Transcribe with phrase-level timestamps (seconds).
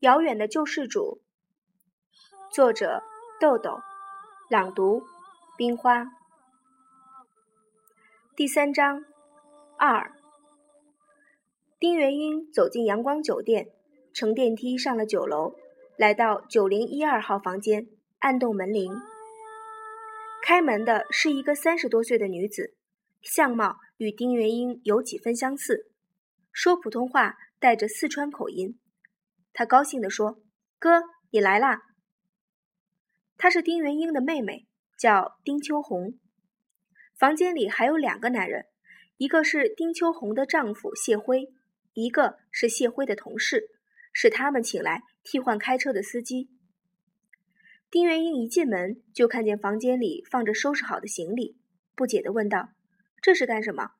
[0.00, 1.20] 遥远的救世主
[2.50, 3.02] 作者
[3.40, 3.80] 豆豆
[4.48, 5.02] 朗读
[5.58, 6.06] 冰花。
[8.34, 9.04] 第三章
[9.78, 10.23] 二。
[11.84, 13.68] 丁元英走进阳光酒店，
[14.14, 15.54] 乘电梯上了九楼，
[15.98, 17.88] 来到九零一二号房间，
[18.20, 18.90] 按动门铃。
[20.42, 22.74] 开门的是一个三十多岁的女子，
[23.20, 25.90] 相貌与丁元英有几分相似，
[26.50, 28.78] 说普通话带着四川口音。
[29.52, 30.40] 他高兴地说
[30.80, 31.82] ：“哥，你来啦！”
[33.36, 34.66] 她是丁元英的妹妹，
[34.98, 36.14] 叫丁秋红。
[37.14, 38.64] 房间里还有两个男人，
[39.18, 41.52] 一个是丁秋红的丈夫谢辉，
[41.94, 43.70] 一个是谢辉的同事，
[44.12, 46.50] 是他们请来替换开车的司机。
[47.90, 51.56] 丁元英一进门就看见房间里放着收拾好的行李，
[51.94, 52.68] 不解地问道
[53.22, 53.92] ：“这是干什么？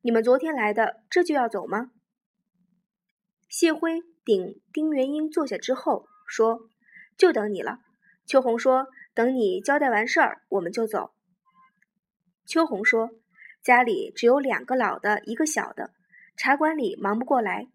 [0.00, 1.92] 你们昨天来的，这就要走吗？”
[3.48, 4.02] 谢辉。
[4.24, 6.70] 顶丁元英坐下之后说
[7.18, 7.80] ：“就等你了。”
[8.24, 11.10] 秋红说：“等你交代完事儿，我们就走。”
[12.46, 13.10] 秋红说
[13.60, 15.90] ：“家里只有两个老的，一个小的，
[16.36, 17.68] 茶馆里忙不过来。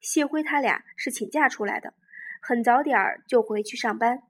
[0.00, 1.94] 谢辉他俩是请假出来的，
[2.40, 4.22] 很早点儿就回去上班。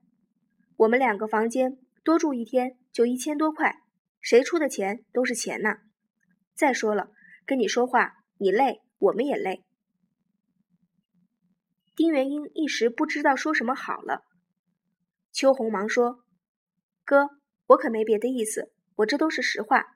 [0.77, 3.81] 我们两个房间多住一天就一千多块，
[4.21, 5.77] 谁出的钱都是钱呐。
[6.53, 7.11] 再说了，
[7.45, 9.63] 跟你说话你累，我们也累。”
[11.95, 14.23] 丁元英一时不知道说什么好了。
[15.31, 16.23] 秋红忙说
[17.03, 17.29] ：“哥，
[17.67, 19.92] 我可没别的意思，我这都是实话。”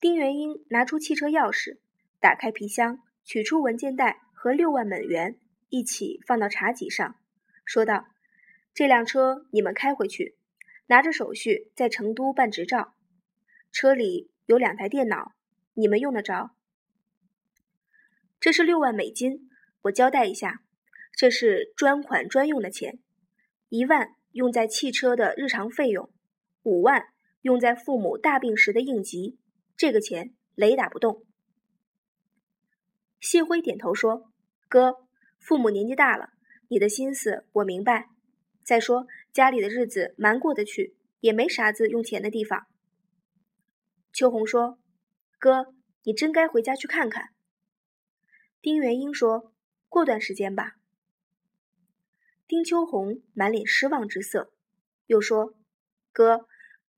[0.00, 1.78] 丁元英拿出汽车钥匙，
[2.20, 5.36] 打开皮箱，取出文件袋和六万美元，
[5.70, 7.16] 一起放到茶几上，
[7.64, 8.06] 说道
[8.72, 10.36] ：“这辆车你们开回去，
[10.86, 12.94] 拿着手续在成都办执照。
[13.72, 15.32] 车里有两台电脑，
[15.74, 16.52] 你们用得着。
[18.38, 19.50] 这是六万美金。”
[19.82, 20.62] 我交代一下，
[21.12, 22.98] 这是专款专用的钱，
[23.68, 26.10] 一万用在汽车的日常费用，
[26.62, 27.08] 五万
[27.42, 29.38] 用在父母大病时的应急。
[29.78, 31.24] 这个钱雷打不动。
[33.18, 34.30] 谢辉点头说
[34.68, 35.06] ：“哥，
[35.38, 36.28] 父母年纪大了，
[36.68, 38.10] 你的心思我明白。
[38.62, 42.66] 再说家里的日子蛮过得去，也没啥子用钱的地方。”
[44.12, 44.78] 秋红说
[45.40, 47.30] ：“哥，你真该回家去看看。”
[48.60, 49.54] 丁元英说。
[49.90, 50.76] 过段时间吧。
[52.46, 54.52] 丁秋红满脸失望之色，
[55.06, 55.54] 又说
[56.12, 56.46] ：“哥，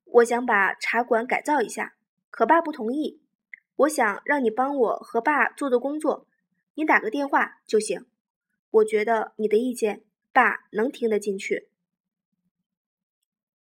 [0.06, 1.94] 我想把茶馆改造一下，
[2.30, 3.20] 可爸不同意。
[3.76, 6.26] 我想让你帮我和爸做做工作，
[6.74, 8.06] 你打个电话就行。
[8.70, 10.02] 我觉得你的意见，
[10.32, 11.68] 爸能听得进去。”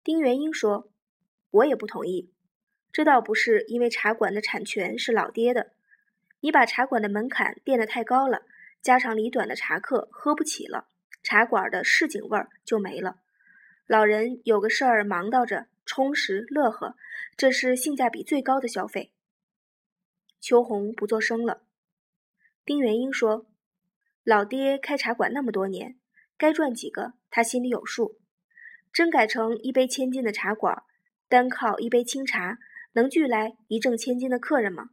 [0.04, 0.90] 丁元英说
[1.50, 2.32] ：“我也不同意。
[2.92, 5.72] 这倒不是因为茶馆的产权是老爹的，
[6.40, 8.42] 你把茶馆的门槛垫得太高了。”
[8.80, 10.86] 家长里短的茶客喝不起了，
[11.22, 13.16] 茶馆的市井味儿就没了。
[13.86, 16.94] 老人有个事儿忙叨着，充实乐呵，
[17.34, 19.14] 这是性价比最高的消费。
[20.38, 21.62] 秋红不作声了。
[22.66, 23.46] 丁元英说
[24.22, 25.98] ：“老爹开茶馆那么多年，
[26.36, 28.18] 该赚几个他心里有数。
[28.92, 30.82] 真改成一杯千金的茶馆，
[31.26, 32.58] 单靠一杯清茶，
[32.92, 34.90] 能聚来一挣千金的客人吗？”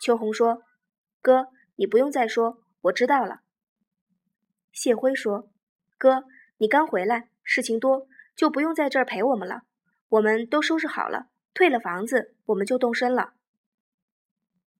[0.00, 0.62] 秋红说
[1.20, 1.48] ：“哥。”
[1.78, 3.42] 你不用再说，我知道了。
[4.72, 5.50] 谢辉说
[5.98, 6.24] ：“哥，
[6.56, 9.62] 你刚回来，事情多，就不用在这儿陪我们了。
[10.08, 13.32] 我们都收拾好了，退了房子，我们就动身了。”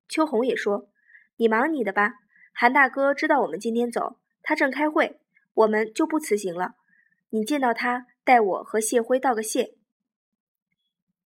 [0.09, 0.89] 秋红也说
[1.37, 2.15] ：“你忙你的吧。
[2.53, 5.19] 韩大哥知道我们今天走，他正开会，
[5.55, 6.77] 我们就不辞行了。
[7.31, 9.75] 你见到他，代我和谢辉道个谢。”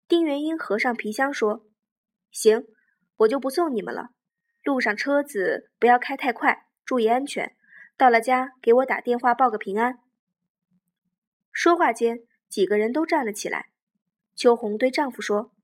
[0.08, 1.64] 丁元英合上皮箱说
[2.32, 2.66] ：“行，
[3.18, 4.08] 我就不送你们了。”
[4.64, 7.54] 路上车子不要开太快，注意安全。
[7.96, 10.00] 到了家给我打电话报个平安。
[11.64, 12.18] 说话间，
[12.50, 13.70] 几个人都站了起来。
[14.36, 15.54] 秋红对丈夫说：“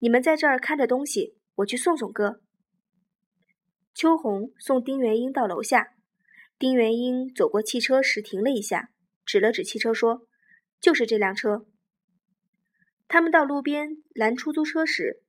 [0.00, 2.40] 你们在这儿看着东西，我去送送哥。”
[3.94, 5.94] 秋红送丁元英到楼下。
[6.58, 8.90] 丁元英走过汽车时停了一下，
[9.24, 10.26] 指了指汽车说
[10.82, 11.64] ：“就是这辆车。”
[13.06, 15.22] 他们到路边拦出租车时，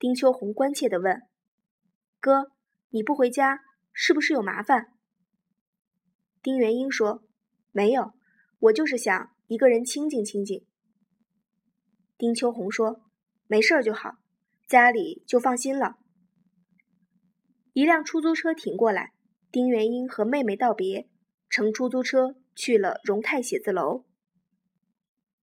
[0.00, 1.22] 丁秋红关切地问
[2.18, 2.50] ：“哥？”
[2.90, 3.60] 你不回家，
[3.92, 4.88] 是不是有麻烦？
[6.42, 7.22] 丁元英说
[7.70, 8.14] ：“没有，
[8.58, 10.64] 我就是想一个人清静清静。”
[12.16, 13.02] 丁秋红说
[13.48, 14.12] ：“没事儿就好，
[14.68, 15.96] 家里就放心了。”
[17.74, 19.12] 一辆出租车停过来，
[19.50, 21.08] 丁元英和妹妹道别，
[21.48, 22.36] 乘出租车。
[22.56, 24.04] 去了荣泰写字楼。